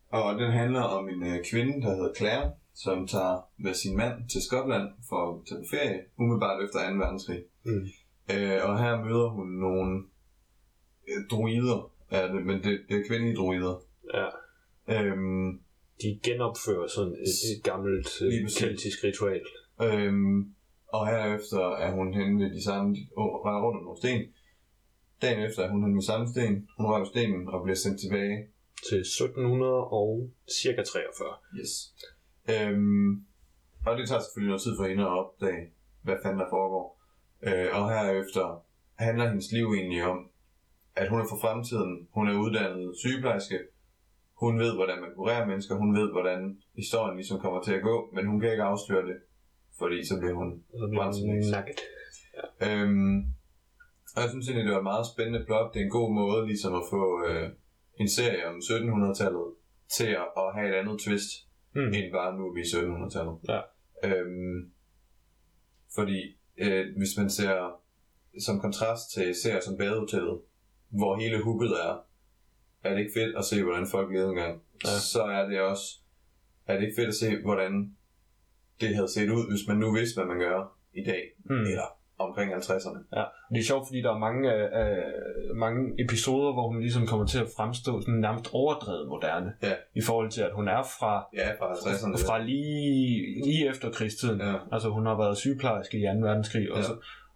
[0.09, 4.29] Og den handler om en øh, kvinde, der hedder Claire, som tager med sin mand
[4.29, 6.95] til Skotland for at tage på ferie, umiddelbart efter 2.
[6.97, 7.43] verdenskrig.
[7.65, 7.85] Mm.
[8.33, 10.03] Øh, og her møder hun nogle
[11.09, 13.75] øh, druider, er det, men det, det er kvindelige druider.
[14.13, 14.27] Ja.
[14.95, 15.59] Øhm,
[16.01, 19.41] De genopfører sådan et, et gammelt øh, keltisk ritual.
[19.81, 20.53] øhm,
[20.93, 24.21] og herefter er hun henne ved de samme, og render rundt om nogle sten.
[25.21, 26.55] Dagen efter er hun henne med samme sten.
[26.77, 28.37] Hun rører stenen og bliver sendt tilbage
[28.89, 30.29] Til 1700 og
[30.61, 31.35] cirka 43.
[31.59, 31.73] Yes.
[32.53, 33.09] Øhm,
[33.87, 35.63] og det tager selvfølgelig noget tid for hende at opdage,
[36.05, 36.87] hvad fanden der foregår.
[37.47, 38.47] Øh, og herefter
[39.05, 40.19] handler hendes liv egentlig om,
[40.95, 42.07] at hun er for fremtiden.
[42.17, 43.59] Hun er uddannet sygeplejerske.
[44.43, 45.75] Hun ved, hvordan man kurerer mennesker.
[45.75, 47.95] Hun ved, hvordan historien ligesom kommer til at gå.
[48.15, 49.17] Men hun kan ikke afsløre det,
[49.79, 50.49] fordi så bliver hun
[50.95, 51.45] Brændselsnæs.
[51.45, 51.79] den nugget.
[52.67, 53.17] Øhm,
[54.15, 55.73] og jeg synes egentlig, det var et meget spændende plot.
[55.73, 57.49] Det er en god måde ligesom at få øh,
[57.99, 59.47] en serie om 1700-tallet
[59.97, 61.31] til at, at have et andet twist,
[61.75, 61.81] Mm.
[61.81, 61.93] mm.
[61.93, 63.35] end bare nu er vi i 1700-tallet.
[63.51, 63.59] Ja.
[64.07, 64.71] Øhm,
[65.95, 66.19] fordi
[66.57, 67.81] øh, hvis man ser
[68.45, 70.39] som kontrast til serier som Badehotellet,
[70.89, 71.93] hvor hele hooket er,
[72.83, 74.61] er det ikke fedt at se, hvordan folk levede engang.
[74.85, 74.89] Ja.
[75.13, 75.83] Så er det også,
[76.67, 77.95] er det ikke fedt at se, hvordan
[78.81, 81.55] det havde set ud, hvis man nu vidste, hvad man gør i dag, Mm.
[81.61, 81.83] eller
[82.19, 82.99] omkring 50'erne.
[83.17, 87.25] Ja, det er sjovt, fordi der er mange, øh, mange episoder, hvor hun ligesom kommer
[87.25, 89.53] til at fremstå sådan nærmest overdrevet moderne.
[89.63, 89.73] Ja.
[89.95, 92.27] I forhold til, at hun er fra, Ja, fra 50'erne.
[92.27, 94.39] fra lige, lige efter krigstiden.
[94.41, 94.53] Ja.
[94.71, 96.27] Altså hun har været sygeplejerske i 2.
[96.27, 96.83] verdenskrig, og Ja.
[96.83, 96.93] så,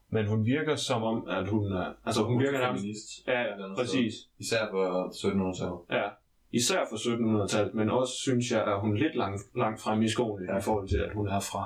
[0.10, 1.86] men hun virker som om, at hun er...
[2.06, 3.28] Altså hun virker nærmest...
[3.28, 4.14] Ja, andet præcis.
[4.14, 4.30] sted.
[4.40, 4.80] Især på
[5.10, 5.80] 1700-tallet.
[5.92, 6.04] Ja,
[6.54, 10.10] især fra 1700-tallet, men også synes jeg, at hun er lidt langt, langt frem i
[10.10, 10.58] skoene ja.
[10.58, 11.64] I forhold til, at hun er fra,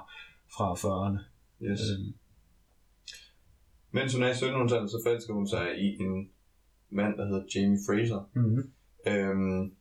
[0.56, 1.20] fra 40'erne.
[1.66, 1.80] Yes.
[1.92, 2.14] Øhm,
[3.92, 6.30] Mens hun er i 1700-tallet, så forelsker hun sig i en
[6.90, 8.30] mand, der hedder Jamie Fraser.
[8.34, 8.72] mm-hmm.
[9.08, 9.74] Øhm,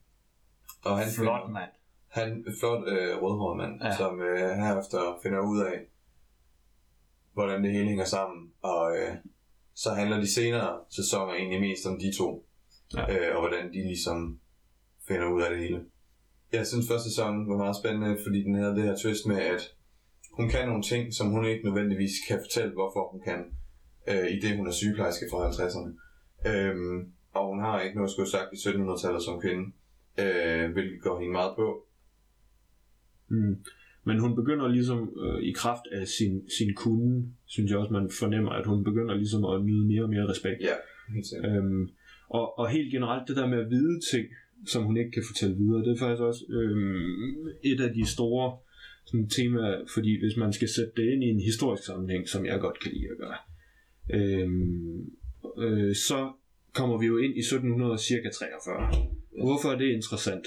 [0.85, 1.71] og han Flot finder, mand.
[2.09, 3.97] han er flot øh, rødhåret mand, ja.
[3.97, 5.79] som øh, herefter finder ud af,
[7.33, 8.53] hvordan det hele hænger sammen.
[8.62, 9.14] Og øh,
[9.75, 12.47] så handler de senere sæsoner egentlig mest om de to.
[12.97, 13.03] Ja.
[13.12, 14.40] Øh, og hvordan de ligesom
[15.09, 15.81] finder ud af det hele.
[16.53, 19.62] Jeg synes første sæson var meget spændende, fordi den havde det her twist med, at
[20.37, 23.40] hun kan nogle ting, som hun ikke nødvendigvis kan fortælle, hvorfor hun kan,
[24.11, 25.92] øh, i det hun er sygeplejerske fra 50'erne.
[26.51, 26.99] Øhm,
[27.35, 29.64] og hun har ikke noget skulle sagt i 1700-tallet som kvinde,
[30.23, 31.66] øh, hvilket går hende meget på.
[33.29, 33.55] Mm.
[34.09, 38.11] Men hun begynder ligesom øh, i kraft af sin, sin kunde, synes jeg også, man
[38.21, 40.61] fornemmer, at hun begynder ligesom at nyde mere og mere respekt.
[40.61, 40.77] Ja,
[41.14, 41.57] helt sikkert.
[41.57, 41.88] Øhm,
[42.29, 44.27] og, og helt generelt det der med at vide ting,
[44.66, 48.59] som hun ikke kan fortælle videre, det er faktisk også øhm, et af de store
[49.07, 52.61] sådan, temaer, fordi hvis man skal sætte det ind i en historisk sammenhæng, som jeg
[52.61, 53.38] godt kan lide at gøre,
[54.16, 55.11] øhm,
[55.59, 56.33] øh, så
[56.74, 59.07] kommer vi jo ind i 1743.
[59.44, 60.46] Hvorfor er det interessant?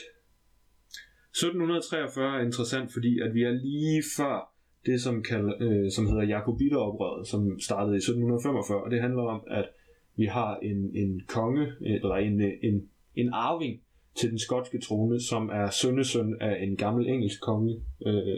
[1.32, 4.36] 1743 er interessant, fordi at vi er lige før
[4.86, 9.42] det, som, kalder, øh, som hedder Jakobiteroprøret, som startede i 1745, og det handler om,
[9.48, 9.68] at
[10.16, 13.82] vi har en, en konge, eller en, en, en arving
[14.16, 17.82] til den skotske trone, som er sønnesøn af en gammel engelsk konge.
[18.06, 18.38] Øh,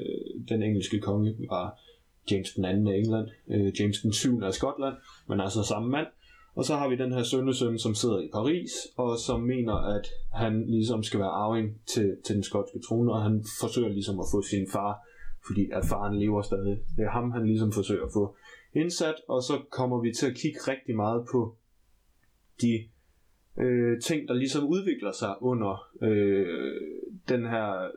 [0.50, 1.80] den engelske konge var
[2.32, 4.42] James den anden af England, øh, James den 7.
[4.44, 4.96] af Skotland,
[5.28, 6.08] men altså samme mand.
[6.56, 10.08] Og så har vi den her sønnesøn, som sidder i Paris, og som mener, at
[10.34, 14.26] han ligesom skal være arving til, til den skotske trone, og han forsøger ligesom at
[14.32, 15.00] få sin far,
[15.48, 16.78] fordi at faren lever stadig.
[16.98, 18.36] Det er ham, han ligesom forsøger at få
[18.74, 21.56] indsat, og så kommer vi til at kigge rigtig meget på
[22.62, 22.88] de
[23.60, 26.82] øh, ting, der ligesom udvikler sig under øh,
[27.30, 27.92] den her,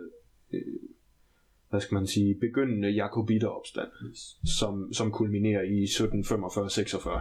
[0.52, 0.60] øh,
[1.70, 3.90] hvad skal man sige, begyndende jakobiteropstand,
[4.58, 7.20] som, som kulminerer i 1745-46.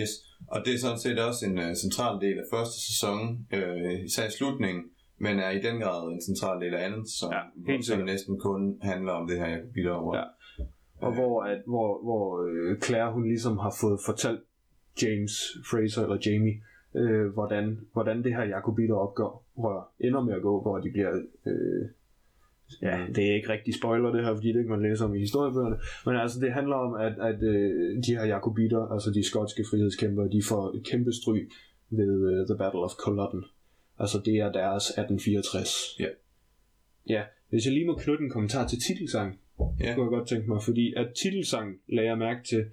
[0.00, 0.10] Yes.
[0.46, 4.26] Og det er sådan set også en uh, central del af første sæson, uh, især
[4.26, 4.84] i slutningen,
[5.18, 8.38] men er i den grad en central del af anden sæson, Ja, helt som næsten
[8.38, 10.18] kun handler om det her jakobiteroprør.
[10.18, 10.64] Ja.
[11.06, 14.40] Og hvor, at, hvor, hvor øh, Claire hun ligesom har fået fortalt
[15.02, 15.32] James
[15.70, 16.62] Fraser eller Jamie,
[16.94, 21.12] øh, hvordan, hvordan det her jakobiter opgør ender med at gå, hvor de bliver
[21.46, 21.88] øh,
[22.82, 25.18] ja, det er ikke rigtig spoiler det her, fordi det ikke man læser om i
[25.18, 25.76] historiebøgerne,
[26.06, 30.28] men altså det handler om, at, at øh, de her jakobiter, altså de skotske frihedskæmpere,
[30.32, 31.50] de får et kæmpe stryg
[31.90, 33.44] ved uh, The Battle of Culloden.
[33.98, 35.68] Altså det er deres 1864.
[36.00, 36.06] Ja.
[37.08, 39.38] Ja, hvis jeg lige må knytte en kommentar til titelsang,
[39.80, 39.94] Ja.
[39.94, 42.64] kunne jeg godt tænke mig, fordi at titelsang, lagde jeg mærke til,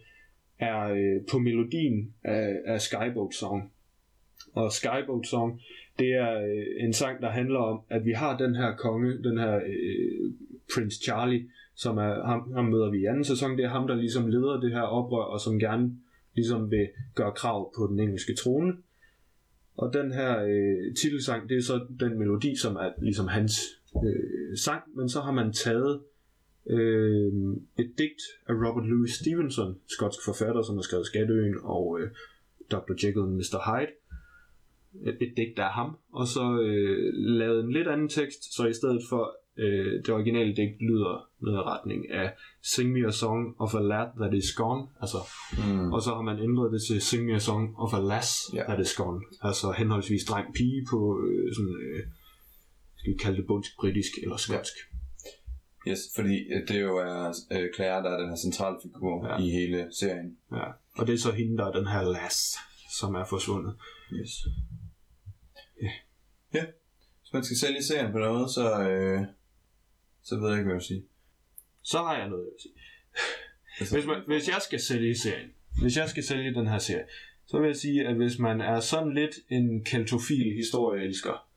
[0.59, 3.71] er øh, på melodien af, af Skyboat Song.
[4.53, 5.61] Og Skyboat Song,
[5.99, 9.37] det er øh, en sang, der handler om, at vi har den her konge, den
[9.37, 10.31] her øh,
[10.73, 13.95] Prince Charlie, som er, ham, ham møder vi i anden sæson, det er ham, der
[13.95, 15.91] ligesom leder det her oprør, og som gerne
[16.35, 18.73] ligesom vil gøre krav på den engelske trone.
[19.77, 23.53] Og den her øh, titelsang, det er så den melodi, som er ligesom hans
[24.05, 26.01] øh, sang, men så har man taget
[26.69, 27.33] øh,
[27.79, 32.09] et digt af Robert Louis Stevenson, skotsk forfatter, som har skrevet Skatteøen og øh,
[32.71, 32.93] Dr.
[33.03, 33.59] Jekyll og Mr.
[33.67, 33.91] Hyde.
[35.05, 38.73] Et, et digt af ham, og så øh, lavet en lidt anden tekst, så i
[38.73, 43.55] stedet for øh, det originale digt lyder noget i retning af Sing me a song
[43.59, 45.17] of a lad that is gone, altså,
[45.67, 45.93] Mm.
[45.93, 48.63] og så har man ændret det til Sing me a song of a lass Ja.
[48.63, 52.03] that is gone, altså henholdsvis dreng pige på øh, sådan, øh,
[52.97, 54.73] skal vi kalde det bundsk britisk eller skotsk.
[55.87, 59.37] Yes, fordi øh, det jo er øh, Claire, der er den her centrale figur ja.
[59.37, 60.37] i hele serien.
[60.51, 60.67] Ja.
[60.97, 62.57] Og det er så hende, der er den her lass,
[62.99, 63.75] som er forsvundet.
[64.13, 64.45] Yes.
[66.53, 66.65] Ja.
[67.21, 69.21] Hvis man skal sælge serien på noget, så, øh,
[70.23, 71.05] så ved jeg ikke, hvad jeg vil sige.
[71.83, 72.73] Så har jeg noget, jeg vil sige.
[73.79, 75.49] Altså, Hvis, man, hvis jeg skal sælge serien,
[75.81, 77.05] hvis jeg skal sælge den her serie,
[77.45, 81.47] så vil jeg sige, at hvis man er sådan lidt en keltofil historieelsker,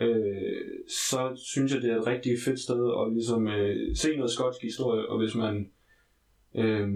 [0.00, 4.30] øh, så synes jeg, det er et rigtig fedt sted at ligesom, øh, se noget
[4.30, 5.70] skotsk historie, og hvis man
[6.54, 6.88] øh,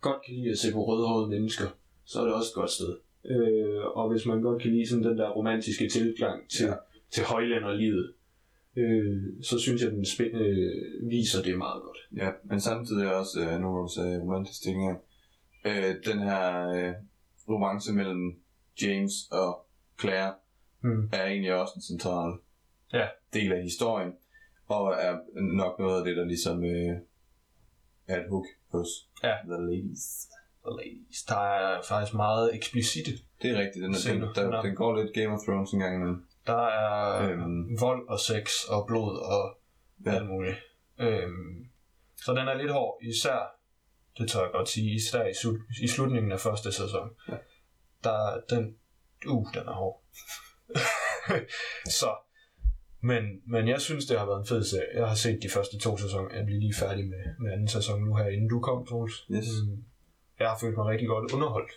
[0.00, 1.66] godt kan lide at se på rødhårede mennesker,
[2.04, 2.96] så er det også et godt sted.
[3.24, 6.74] Øh, og hvis man godt kan lide sådan den der romantiske tilgang til, ja.
[7.10, 8.12] Til højlænderlivet,
[8.76, 11.98] øh, så synes jeg, at den spæ- øh, viser det meget godt.
[12.16, 14.98] Ja, men samtidig også, øh, nu hvor du sagde romantisk ting
[15.66, 16.92] øh, den her øh,
[17.48, 18.40] romance mellem
[18.82, 19.66] James og
[20.00, 20.34] Claire
[20.84, 21.08] Mm.
[21.12, 22.32] er egentlig også en central
[22.92, 23.06] Ja.
[23.32, 24.12] del af historien,
[24.68, 25.18] og er
[25.56, 26.96] nok noget af det, der ligesom øh,
[28.08, 28.88] er et hook hos
[29.22, 29.34] Ja.
[29.44, 30.28] The Ladies.
[30.66, 31.22] Ladies.
[31.28, 33.10] Der er faktisk meget eksplicite.
[33.42, 34.62] Det er rigtigt, den, er, den, der, Ja.
[34.62, 36.24] den går lidt Game of Thrones en gang imellem.
[36.46, 37.80] Der er Øhm.
[37.80, 39.58] vold og sex og blod og
[40.06, 40.14] Ja.
[40.16, 40.56] alt muligt.
[41.00, 41.66] Øhm,
[42.24, 43.38] så den er lidt hård, især,
[44.18, 47.10] det tør jeg godt sige, især i, slu- i slutningen af første sæson.
[47.28, 47.36] Ja.
[48.04, 48.76] Der den,
[49.26, 50.02] uh, den er hård.
[52.00, 52.10] så,
[53.02, 54.98] men, men jeg synes, det har været en fed serie.
[55.00, 56.34] Jeg har set de første to sæsoner.
[56.36, 59.26] Jeg bliver lige færdig med, med anden sæson nu her, inden du kom, Troels.
[59.30, 59.46] Yes.
[59.68, 59.84] Øhm,
[60.42, 61.72] Jeg har følt mig rigtig godt underholdt.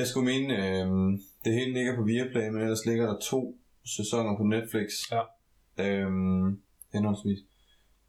[0.00, 0.86] Jeg skulle mene, øh,
[1.44, 3.40] det hele ligger på Viaplay, men ellers ligger der to
[3.96, 4.88] sæsoner på Netflix.
[5.14, 5.22] Ja.
[5.84, 7.38] Øhm, henholdsvis.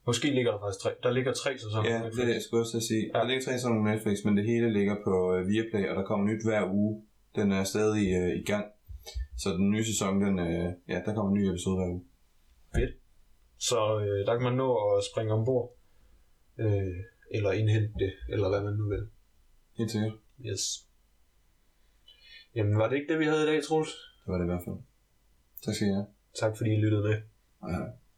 [0.08, 0.92] Måske ligger der faktisk tre.
[1.04, 1.90] Der ligger tre sæsoner.
[1.90, 2.26] Ja, på det Netflix.
[2.28, 3.04] det, jeg skulle også sige.
[3.14, 3.20] Ja.
[3.20, 6.06] Der ligger tre sæsoner på Netflix, men det hele ligger på øh, Viaplay, og der
[6.10, 7.04] kommer nyt hver uge.
[7.36, 8.66] Den er stadig øh, i gang.
[9.38, 12.04] Så den nye sæson, den, øh, ja, der kommer en ny episode hver uge.
[13.58, 15.76] Så øh, der kan man nå at springe ombord.
[16.60, 16.98] Øh,
[17.34, 19.10] eller indhente det, eller hvad man nu vil.
[19.78, 20.14] Helt sikkert.
[20.46, 20.62] Yes.
[22.56, 23.90] Jamen, var det ikke det, vi havde i dag, Troels?
[24.26, 24.76] Det var det i hvert fald.
[25.64, 26.08] Tak skal I have.
[26.40, 27.22] Tak fordi I lyttede med.
[27.62, 27.90] Hej hej.